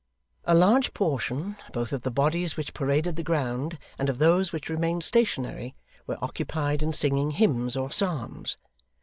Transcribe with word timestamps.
A 0.45 0.55
large 0.55 0.95
portion, 0.95 1.57
both 1.73 1.93
of 1.93 2.01
the 2.01 2.09
bodies 2.09 2.57
which 2.57 2.73
paraded 2.73 3.17
the 3.17 3.23
ground, 3.23 3.77
and 3.99 4.09
of 4.09 4.17
those 4.17 4.51
which 4.51 4.67
remained 4.67 5.03
stationary, 5.03 5.75
were 6.07 6.17
occupied 6.23 6.81
in 6.81 6.91
singing 6.91 7.29
hymns 7.29 7.77
or 7.77 7.91
psalms. 7.91 8.57